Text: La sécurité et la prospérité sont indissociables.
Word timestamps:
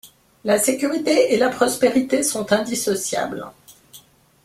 La 0.45 0.57
sécurité 0.57 1.31
et 1.31 1.37
la 1.37 1.49
prospérité 1.49 2.23
sont 2.23 2.51
indissociables. 2.53 3.45